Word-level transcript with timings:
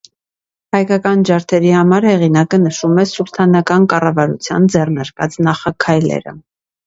Հայկական 0.75 1.19
ջարդերի 1.29 1.73
համար 1.75 2.07
հեղինակը 2.11 2.59
նշում 2.63 3.01
է 3.03 3.05
սուլթանական 3.11 3.85
կառավարության 3.93 4.65
ձեռնարկած 4.77 5.37
նախաքայլերը։ 5.49 6.35